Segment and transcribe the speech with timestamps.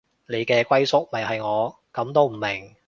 [0.25, 2.75] 你嘅歸宿咪係我，噉都唔明